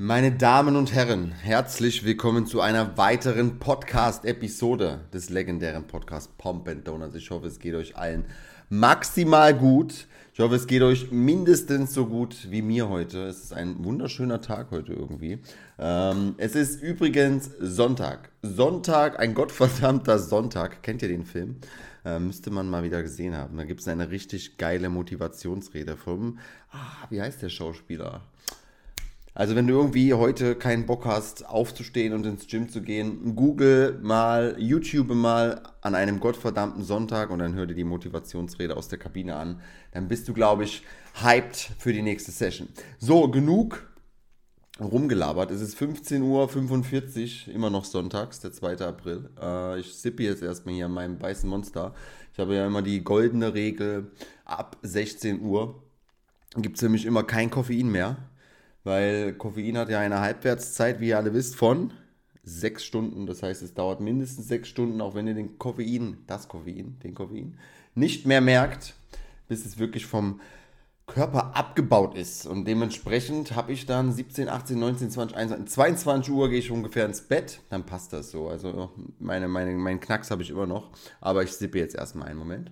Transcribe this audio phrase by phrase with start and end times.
[0.00, 6.86] Meine Damen und Herren, herzlich willkommen zu einer weiteren Podcast-Episode des legendären Podcasts Pomp and
[6.86, 7.16] Donuts.
[7.16, 8.24] Ich hoffe, es geht euch allen
[8.68, 10.06] maximal gut.
[10.32, 13.26] Ich hoffe, es geht euch mindestens so gut wie mir heute.
[13.26, 15.40] Es ist ein wunderschöner Tag heute irgendwie.
[15.80, 18.30] Ähm, es ist übrigens Sonntag.
[18.42, 20.80] Sonntag, ein gottverdammter Sonntag.
[20.84, 21.56] Kennt ihr den Film?
[22.04, 23.56] Äh, müsste man mal wieder gesehen haben.
[23.56, 26.38] Da gibt es eine richtig geile Motivationsrede vom,
[26.70, 28.22] ah, wie heißt der Schauspieler?
[29.38, 33.96] Also wenn du irgendwie heute keinen Bock hast, aufzustehen und ins Gym zu gehen, google
[34.02, 38.98] mal, YouTube mal an einem gottverdammten Sonntag und dann hör dir die Motivationsrede aus der
[38.98, 39.60] Kabine an.
[39.92, 40.82] Dann bist du, glaube ich,
[41.22, 42.68] hyped für die nächste Session.
[42.98, 43.88] So, genug
[44.80, 45.52] rumgelabert.
[45.52, 48.78] Es ist 15.45 Uhr, immer noch sonntags, der 2.
[48.78, 49.30] April.
[49.40, 51.94] Äh, ich sippe jetzt erstmal hier an meinem weißen Monster.
[52.32, 54.10] Ich habe ja immer die goldene Regel,
[54.44, 55.80] ab 16 Uhr
[56.56, 58.16] gibt es nämlich immer kein Koffein mehr
[58.84, 61.92] weil Koffein hat ja eine Halbwertszeit, wie ihr alle wisst, von
[62.42, 63.26] sechs Stunden.
[63.26, 67.14] Das heißt, es dauert mindestens sechs Stunden, auch wenn ihr den Koffein, das Koffein, den
[67.14, 67.58] Koffein,
[67.94, 68.94] nicht mehr merkt,
[69.48, 70.40] bis es wirklich vom
[71.06, 72.46] Körper abgebaut ist.
[72.46, 77.06] Und dementsprechend habe ich dann 17, 18, 19, 20, 21, 22 Uhr gehe ich ungefähr
[77.06, 77.60] ins Bett.
[77.70, 78.48] Dann passt das so.
[78.48, 80.90] Also meine, meine, meinen Knacks habe ich immer noch.
[81.20, 82.70] Aber ich sippe jetzt erstmal einen Moment.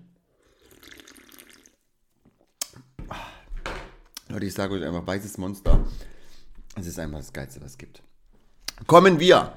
[4.28, 5.84] Leute, ich sage euch einfach, weißes Monster.
[6.74, 8.02] Es ist einfach das Geilste, was es gibt.
[8.88, 9.52] Kommen wir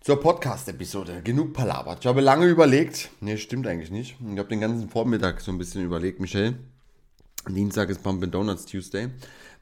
[0.00, 1.20] zur Podcast-Episode.
[1.24, 1.98] Genug palabert.
[2.00, 3.10] Ich habe lange überlegt.
[3.20, 4.16] Ne, stimmt eigentlich nicht.
[4.20, 6.54] Ich habe den ganzen Vormittag so ein bisschen überlegt, Michelle.
[7.48, 9.08] Dienstag ist Pump Donuts Tuesday.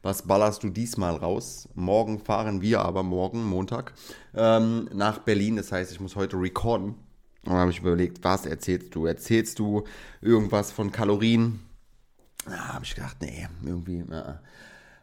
[0.03, 1.67] Was ballerst du diesmal raus?
[1.73, 3.93] Morgen fahren wir aber, morgen, Montag,
[4.35, 5.55] ähm, nach Berlin.
[5.55, 6.89] Das heißt, ich muss heute recorden.
[6.89, 9.07] Und dann habe ich überlegt, was erzählst du?
[9.07, 9.83] Erzählst du
[10.21, 11.64] irgendwas von Kalorien?
[12.85, 14.03] Habe ich gedacht, nee, irgendwie.
[14.11, 14.39] Ja.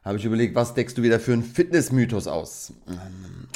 [0.05, 2.73] Habe ich überlegt, was deckst du wieder für einen Fitnessmythos aus?
[2.87, 3.49] Ähm,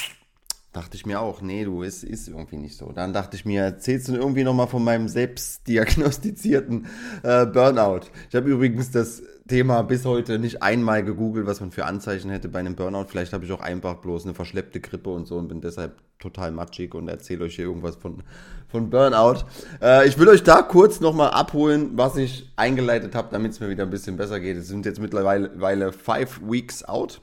[0.72, 2.90] dachte ich mir auch, nee, du, ist, ist irgendwie nicht so.
[2.90, 6.86] Dann dachte ich mir, erzählst du irgendwie nochmal von meinem selbst diagnostizierten
[7.22, 8.06] äh, Burnout.
[8.28, 12.48] Ich habe übrigens das Thema bis heute nicht einmal gegoogelt, was man für Anzeichen hätte
[12.48, 13.06] bei einem Burnout.
[13.06, 16.50] Vielleicht habe ich auch einfach bloß eine verschleppte Grippe und so und bin deshalb total
[16.52, 18.22] matschig und erzähle euch hier irgendwas von,
[18.68, 19.44] von Burnout.
[19.82, 23.68] Äh, ich will euch da kurz nochmal abholen, was ich eingeleitet habe, damit es mir
[23.68, 24.56] wieder ein bisschen besser geht.
[24.56, 27.20] Es sind jetzt mittlerweile five weeks out.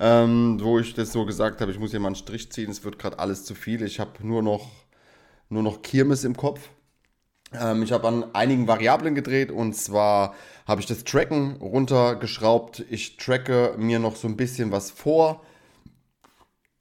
[0.00, 2.82] Ähm, wo ich das so gesagt habe, ich muss hier mal einen Strich ziehen, es
[2.82, 3.82] wird gerade alles zu viel.
[3.82, 4.68] Ich habe nur noch,
[5.48, 6.70] nur noch Kirmes im Kopf.
[7.52, 10.34] Ähm, ich habe an einigen Variablen gedreht und zwar
[10.66, 12.84] habe ich das Tracken runtergeschraubt.
[12.90, 15.42] Ich tracke mir noch so ein bisschen was vor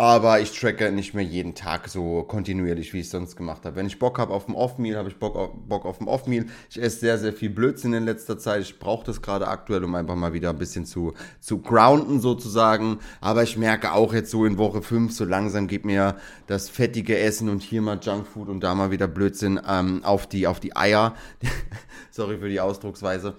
[0.02, 3.76] aber ich tracke nicht mehr jeden Tag so kontinuierlich, wie ich es sonst gemacht habe.
[3.76, 6.48] Wenn ich Bock habe auf ein Off-Meal, habe ich Bock auf, Bock auf ein Off-Meal.
[6.72, 8.64] Ich esse sehr, sehr viel Blödsinn in letzter Zeit.
[8.64, 12.98] Ich brauche das gerade aktuell, um einfach mal wieder ein bisschen zu, zu grounden sozusagen.
[13.20, 16.16] Aber ich merke auch jetzt so in Woche 5, so langsam geht mir
[16.48, 20.48] das fettige Essen und hier mal Junkfood und da mal wieder Blödsinn ähm, auf, die,
[20.48, 21.14] auf die Eier.
[22.10, 23.36] Sorry für die Ausdrucksweise.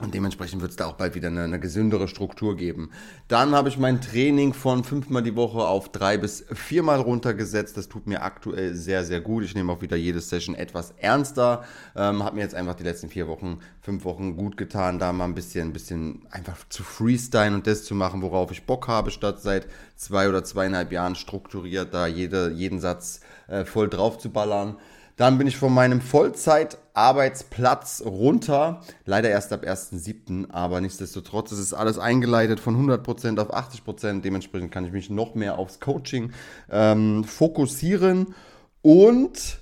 [0.00, 2.90] Und dementsprechend wird es da auch bald wieder eine, eine, gesündere Struktur geben.
[3.28, 7.76] Dann habe ich mein Training von fünfmal die Woche auf drei bis viermal runtergesetzt.
[7.76, 9.44] Das tut mir aktuell sehr, sehr gut.
[9.44, 11.62] Ich nehme auch wieder jede Session etwas ernster.
[11.94, 15.26] Ähm, habe mir jetzt einfach die letzten vier Wochen, fünf Wochen gut getan, da mal
[15.26, 19.12] ein bisschen, ein bisschen einfach zu freestylen und das zu machen, worauf ich Bock habe,
[19.12, 24.30] statt seit zwei oder zweieinhalb Jahren strukturiert da jede, jeden Satz äh, voll drauf zu
[24.30, 24.76] ballern.
[25.16, 28.80] Dann bin ich von meinem Vollzeitarbeitsplatz runter.
[29.04, 34.22] Leider erst ab 1.7., aber nichtsdestotrotz ist es alles eingeleitet von 100% auf 80%.
[34.22, 36.32] Dementsprechend kann ich mich noch mehr aufs Coaching
[36.70, 38.34] ähm, fokussieren.
[38.82, 39.60] Und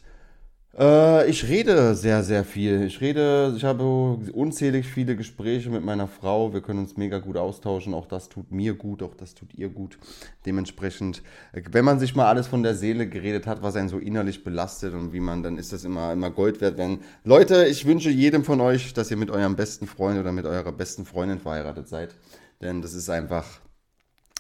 [0.78, 2.82] äh, ich rede sehr, sehr viel.
[2.82, 6.52] Ich rede, ich habe unzählig viele Gespräche mit meiner Frau.
[6.52, 7.94] Wir können uns mega gut austauschen.
[7.94, 9.98] Auch das tut mir gut, auch das tut ihr gut.
[10.46, 11.22] Dementsprechend,
[11.52, 14.94] wenn man sich mal alles von der Seele geredet hat, was einen so innerlich belastet
[14.94, 16.78] und wie man, dann ist das immer, immer Gold wert.
[16.78, 20.46] Wenn, Leute, ich wünsche jedem von euch, dass ihr mit eurem besten Freund oder mit
[20.46, 22.14] eurer besten Freundin verheiratet seid.
[22.60, 23.60] Denn das ist einfach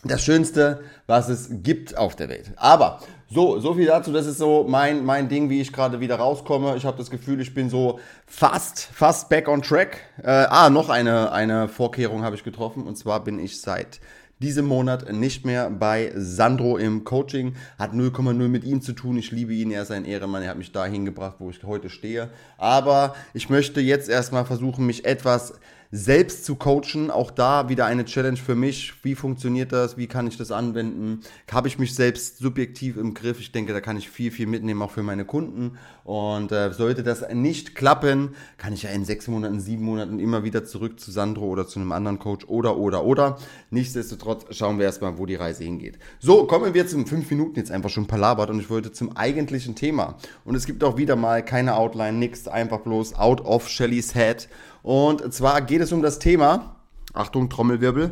[0.04, 2.52] das Schönste, was es gibt auf der Welt.
[2.56, 3.00] Aber
[3.30, 4.12] so, so viel dazu.
[4.12, 6.76] Das ist so mein, mein Ding, wie ich gerade wieder rauskomme.
[6.76, 9.98] Ich habe das Gefühl, ich bin so fast, fast back on track.
[10.22, 12.82] Äh, ah, noch eine, eine Vorkehrung habe ich getroffen.
[12.86, 14.00] Und zwar bin ich seit
[14.40, 17.54] diesem Monat nicht mehr bei Sandro im Coaching.
[17.78, 19.16] Hat 0,0 mit ihm zu tun.
[19.16, 20.42] Ich liebe ihn, er ist ein Ehrenmann.
[20.42, 22.28] Er hat mich dahin gebracht, wo ich heute stehe.
[22.58, 25.54] Aber ich möchte jetzt erstmal versuchen, mich etwas
[25.92, 27.10] selbst zu coachen.
[27.10, 28.94] Auch da wieder eine Challenge für mich.
[29.02, 29.98] Wie funktioniert das?
[29.98, 31.20] Wie kann ich das anwenden?
[31.52, 33.38] Habe ich mich selbst subjektiv im Griff?
[33.38, 35.78] Ich denke, da kann ich viel, viel mitnehmen, auch für meine Kunden.
[36.04, 40.42] Und äh, sollte das nicht klappen, kann ich ja in sechs Monaten, sieben Monaten immer
[40.42, 43.36] wieder zurück zu Sandro oder zu einem anderen Coach oder, oder, oder.
[43.70, 45.98] Nichtsdestotrotz schauen wir erstmal, wo die Reise hingeht.
[46.18, 49.76] So, kommen wir zum fünf Minuten jetzt einfach schon palabert und ich wollte zum eigentlichen
[49.76, 50.16] Thema.
[50.44, 54.48] Und es gibt auch wieder mal keine Outline, nichts, einfach bloß out of Shellys head.
[54.82, 56.76] Und zwar geht es um das Thema,
[57.12, 58.10] Achtung, Trommelwirbel.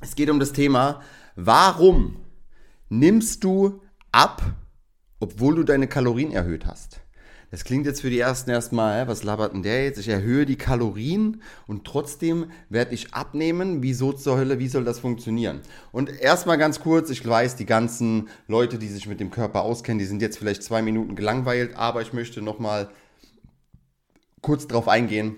[0.00, 1.00] Es geht um das Thema,
[1.36, 2.16] warum
[2.88, 3.80] nimmst du
[4.10, 4.42] ab,
[5.20, 7.00] obwohl du deine Kalorien erhöht hast?
[7.52, 9.98] Das klingt jetzt für die ersten erstmal, was labert denn der jetzt?
[9.98, 13.82] Ich erhöhe die Kalorien und trotzdem werde ich abnehmen.
[13.82, 15.60] Wieso zur Hölle, wie soll das funktionieren?
[15.92, 19.98] Und erstmal ganz kurz, ich weiß, die ganzen Leute, die sich mit dem Körper auskennen,
[19.98, 22.88] die sind jetzt vielleicht zwei Minuten gelangweilt, aber ich möchte nochmal
[24.42, 25.36] kurz darauf eingehen,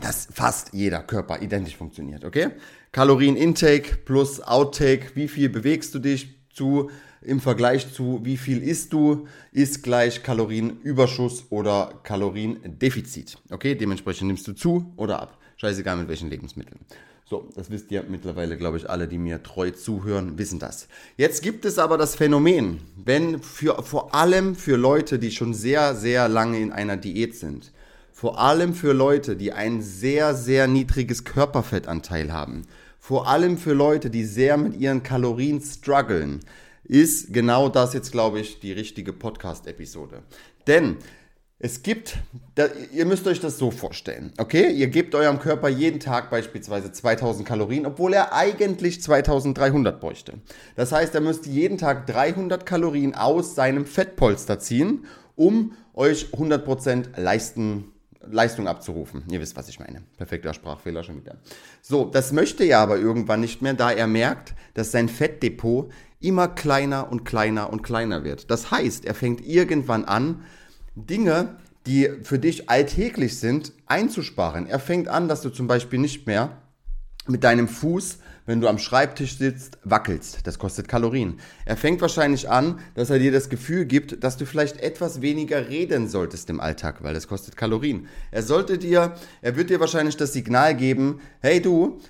[0.00, 2.50] dass fast jeder Körper identisch funktioniert, okay?
[2.92, 6.90] Kalorien-Intake plus Outtake, wie viel bewegst du dich zu
[7.20, 13.38] im Vergleich zu wie viel isst du, ist gleich Kalorienüberschuss oder Kaloriendefizit.
[13.50, 15.38] Okay, dementsprechend nimmst du zu oder ab.
[15.56, 16.80] Scheißegal mit welchen Lebensmitteln.
[17.24, 20.88] So, das wisst ihr mittlerweile, glaube ich, alle, die mir treu zuhören, wissen das.
[21.16, 25.94] Jetzt gibt es aber das Phänomen, wenn für, vor allem für Leute, die schon sehr,
[25.94, 27.72] sehr lange in einer Diät sind,
[28.12, 32.62] vor allem für Leute, die ein sehr, sehr niedriges Körperfettanteil haben,
[32.98, 36.40] vor allem für Leute, die sehr mit ihren Kalorien strugglen,
[36.84, 40.22] ist genau das jetzt, glaube ich, die richtige Podcast-Episode.
[40.66, 40.98] Denn
[41.64, 42.18] es gibt,
[42.56, 44.70] da, ihr müsst euch das so vorstellen, okay?
[44.72, 50.34] Ihr gebt eurem Körper jeden Tag beispielsweise 2000 Kalorien, obwohl er eigentlich 2300 bräuchte.
[50.74, 55.06] Das heißt, er müsste jeden Tag 300 Kalorien aus seinem Fettpolster ziehen,
[55.36, 57.92] um euch 100% leisten
[58.30, 59.24] Leistung abzurufen.
[59.30, 60.02] Ihr wisst, was ich meine.
[60.16, 61.36] Perfekter Sprachfehler schon wieder.
[61.80, 65.90] So, das möchte er aber irgendwann nicht mehr, da er merkt, dass sein Fettdepot
[66.20, 68.50] immer kleiner und kleiner und kleiner wird.
[68.50, 70.44] Das heißt, er fängt irgendwann an,
[70.94, 74.66] Dinge, die für dich alltäglich sind, einzusparen.
[74.66, 76.62] Er fängt an, dass du zum Beispiel nicht mehr
[77.26, 80.46] mit deinem Fuß, wenn du am Schreibtisch sitzt, wackelst.
[80.46, 81.38] Das kostet Kalorien.
[81.64, 85.68] Er fängt wahrscheinlich an, dass er dir das Gefühl gibt, dass du vielleicht etwas weniger
[85.68, 88.08] reden solltest im Alltag, weil das kostet Kalorien.
[88.32, 92.00] Er sollte dir, er wird dir wahrscheinlich das Signal geben, hey du,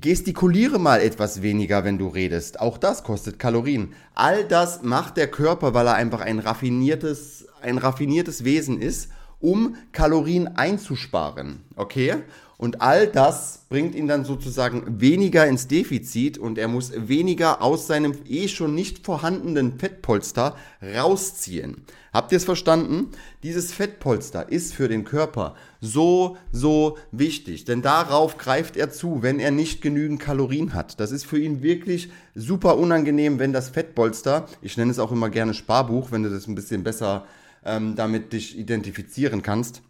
[0.00, 2.60] Gestikuliere mal etwas weniger, wenn du redest.
[2.60, 3.94] Auch das kostet Kalorien.
[4.14, 9.10] All das macht der Körper, weil er einfach ein raffiniertes, ein raffiniertes Wesen ist,
[9.40, 11.64] um Kalorien einzusparen.
[11.74, 12.16] Okay?
[12.58, 17.86] Und all das bringt ihn dann sozusagen weniger ins Defizit und er muss weniger aus
[17.86, 21.84] seinem eh schon nicht vorhandenen Fettpolster rausziehen.
[22.12, 23.10] Habt ihr es verstanden?
[23.44, 29.38] Dieses Fettpolster ist für den Körper so, so wichtig, denn darauf greift er zu, wenn
[29.38, 30.98] er nicht genügend Kalorien hat.
[30.98, 35.30] Das ist für ihn wirklich super unangenehm, wenn das Fettpolster, ich nenne es auch immer
[35.30, 37.24] gerne Sparbuch, wenn du das ein bisschen besser
[37.64, 39.82] ähm, damit dich identifizieren kannst,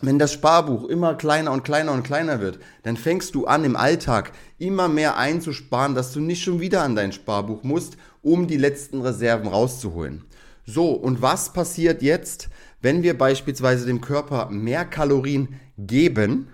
[0.00, 3.76] wenn das Sparbuch immer kleiner und kleiner und kleiner wird, dann fängst du an im
[3.76, 8.56] Alltag immer mehr einzusparen, dass du nicht schon wieder an dein Sparbuch musst, um die
[8.56, 10.24] letzten Reserven rauszuholen.
[10.66, 12.48] So, und was passiert jetzt,
[12.80, 16.48] wenn wir beispielsweise dem Körper mehr Kalorien geben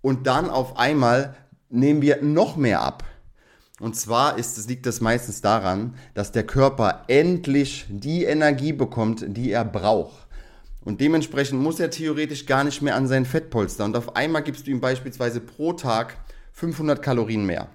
[0.00, 1.36] und dann auf einmal
[1.68, 3.04] nehmen wir noch mehr ab?
[3.78, 9.50] Und zwar ist, liegt das meistens daran, dass der Körper endlich die Energie bekommt, die
[9.50, 10.25] er braucht.
[10.86, 13.84] Und dementsprechend muss er theoretisch gar nicht mehr an sein Fettpolster.
[13.84, 16.16] Und auf einmal gibst du ihm beispielsweise pro Tag
[16.52, 17.66] 500 Kalorien mehr.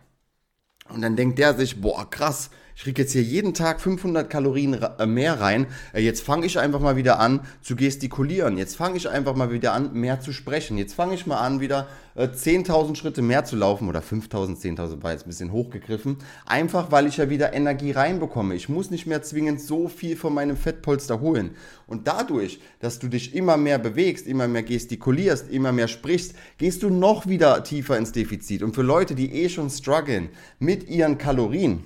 [0.88, 2.52] Und dann denkt der sich, boah, krass,
[2.82, 5.68] ich kriege jetzt hier jeden Tag 500 Kalorien äh, mehr rein.
[5.94, 8.58] Äh, jetzt fange ich einfach mal wieder an zu gestikulieren.
[8.58, 10.80] Jetzt fange ich einfach mal wieder an, mehr zu sprechen.
[10.80, 15.04] Jetzt fange ich mal an, wieder 10.000 äh, Schritte mehr zu laufen oder 5.000, 10.000
[15.04, 16.18] war jetzt ein bisschen hochgegriffen.
[16.48, 18.56] Einfach, weil ich ja wieder Energie reinbekomme.
[18.56, 21.52] Ich muss nicht mehr zwingend so viel von meinem Fettpolster holen.
[21.86, 26.82] Und dadurch, dass du dich immer mehr bewegst, immer mehr gestikulierst, immer mehr sprichst, gehst
[26.82, 28.64] du noch wieder tiefer ins Defizit.
[28.64, 31.84] Und für Leute, die eh schon strugglen mit ihren Kalorien,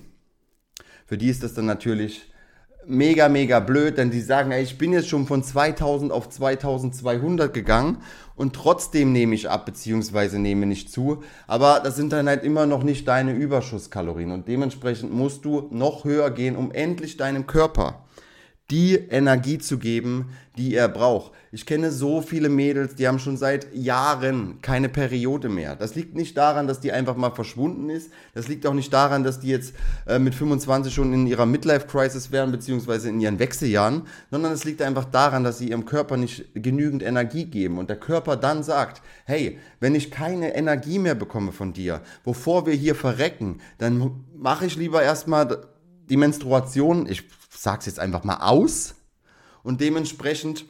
[1.05, 2.31] für die ist das dann natürlich
[2.87, 7.53] mega, mega blöd, denn die sagen, ey, ich bin jetzt schon von 2000 auf 2200
[7.53, 7.97] gegangen
[8.35, 11.23] und trotzdem nehme ich ab, beziehungsweise nehme nicht zu.
[11.47, 16.05] Aber das sind dann halt immer noch nicht deine Überschusskalorien und dementsprechend musst du noch
[16.05, 18.05] höher gehen, um endlich deinem Körper
[18.71, 21.33] die Energie zu geben, die er braucht.
[21.51, 25.75] Ich kenne so viele Mädels, die haben schon seit Jahren keine Periode mehr.
[25.75, 28.11] Das liegt nicht daran, dass die einfach mal verschwunden ist.
[28.33, 29.75] Das liegt auch nicht daran, dass die jetzt
[30.07, 34.81] äh, mit 25 schon in ihrer Midlife-Crisis wären, beziehungsweise in ihren Wechseljahren, sondern es liegt
[34.81, 39.03] einfach daran, dass sie ihrem Körper nicht genügend Energie geben und der Körper dann sagt,
[39.25, 44.65] hey, wenn ich keine Energie mehr bekomme von dir, bevor wir hier verrecken, dann mache
[44.65, 45.67] ich lieber erstmal
[46.09, 47.23] die Menstruation, ich
[47.57, 48.95] sag's jetzt einfach mal aus.
[49.63, 50.65] Und dementsprechend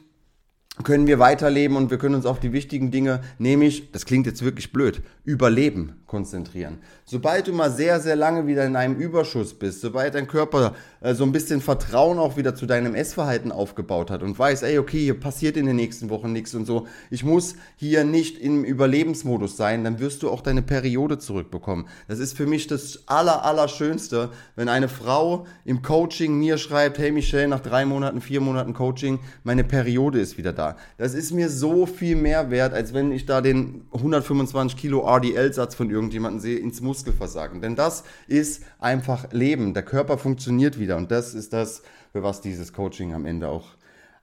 [0.84, 4.44] können wir weiterleben und wir können uns auf die wichtigen Dinge, nämlich, das klingt jetzt
[4.44, 6.78] wirklich blöd, Überleben konzentrieren.
[7.04, 11.14] Sobald du mal sehr, sehr lange wieder in einem Überschuss bist, sobald dein Körper äh,
[11.14, 15.00] so ein bisschen Vertrauen auch wieder zu deinem Essverhalten aufgebaut hat und weiß, ey, okay,
[15.00, 19.56] hier passiert in den nächsten Wochen nichts und so, ich muss hier nicht im Überlebensmodus
[19.56, 21.86] sein, dann wirst du auch deine Periode zurückbekommen.
[22.06, 26.98] Das ist für mich das aller, aller Schönste, wenn eine Frau im Coaching mir schreibt,
[26.98, 30.65] hey Michelle, nach drei Monaten, vier Monaten Coaching, meine Periode ist wieder da.
[30.98, 35.74] Das ist mir so viel mehr wert, als wenn ich da den 125 Kilo RDL-Satz
[35.74, 37.60] von irgendjemandem sehe, ins Muskelversagen.
[37.60, 39.74] Denn das ist einfach Leben.
[39.74, 41.82] Der Körper funktioniert wieder und das ist das,
[42.12, 43.68] für was dieses Coaching am Ende auch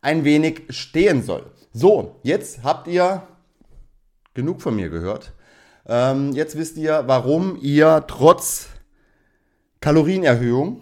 [0.01, 1.45] ein wenig stehen soll.
[1.71, 3.23] So, jetzt habt ihr
[4.33, 5.33] genug von mir gehört.
[5.85, 8.67] Ähm, jetzt wisst ihr, warum ihr trotz
[9.81, 10.81] Kalorienerhöhung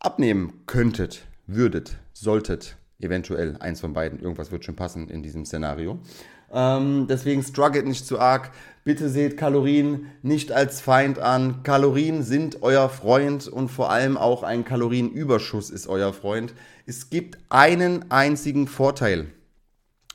[0.00, 2.76] abnehmen könntet, würdet, solltet.
[3.00, 4.20] Eventuell eins von beiden.
[4.20, 5.98] Irgendwas wird schon passen in diesem Szenario.
[6.52, 8.50] Ähm, deswegen struggelt nicht zu arg.
[8.84, 11.62] Bitte seht Kalorien nicht als Feind an.
[11.62, 16.54] Kalorien sind euer Freund und vor allem auch ein Kalorienüberschuss ist euer Freund.
[16.86, 19.26] Es gibt einen einzigen Vorteil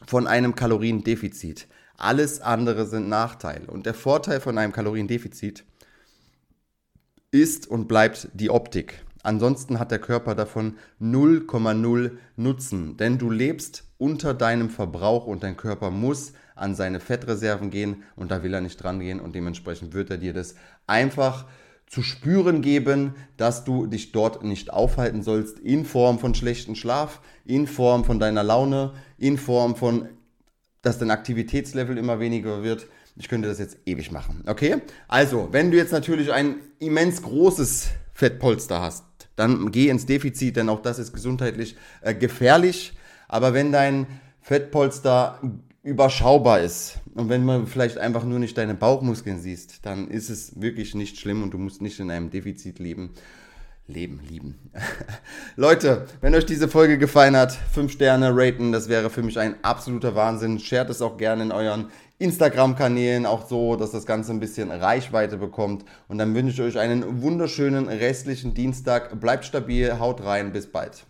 [0.05, 1.67] von einem Kaloriendefizit.
[1.97, 3.67] Alles andere sind Nachteile.
[3.67, 5.63] Und der Vorteil von einem Kaloriendefizit
[7.31, 9.04] ist und bleibt die Optik.
[9.25, 15.57] Ansonsten hat der Körper davon 0,0 Nutzen, denn du lebst unter deinem Verbrauch und dein
[15.57, 19.95] Körper muss an seine Fettreserven gehen und da will er nicht dran gehen und dementsprechend
[19.95, 20.53] wird er dir das
[20.85, 21.45] einfach
[21.87, 27.19] zu spüren geben, dass du dich dort nicht aufhalten sollst in Form von schlechten Schlaf,
[27.45, 30.07] in Form von deiner Laune, in Form von,
[30.83, 32.85] dass dein Aktivitätslevel immer weniger wird.
[33.15, 34.43] Ich könnte das jetzt ewig machen.
[34.45, 34.83] Okay?
[35.07, 39.03] Also, wenn du jetzt natürlich ein immens großes Fettpolster hast,
[39.35, 42.93] dann geh ins Defizit, denn auch das ist gesundheitlich äh, gefährlich.
[43.27, 44.07] Aber wenn dein
[44.41, 45.39] Fettpolster
[45.83, 50.59] überschaubar ist und wenn man vielleicht einfach nur nicht deine Bauchmuskeln siehst, dann ist es
[50.59, 53.11] wirklich nicht schlimm und du musst nicht in einem Defizit leben.
[53.87, 54.55] Leben, lieben.
[55.55, 59.63] Leute, wenn euch diese Folge gefallen hat, 5 Sterne raten, das wäre für mich ein
[59.63, 60.57] absoluter Wahnsinn.
[60.57, 65.37] Shared es auch gerne in euren Instagram-Kanälen, auch so, dass das Ganze ein bisschen Reichweite
[65.37, 65.83] bekommt.
[66.07, 69.19] Und dann wünsche ich euch einen wunderschönen restlichen Dienstag.
[69.19, 71.05] Bleibt stabil, haut rein, bis bald.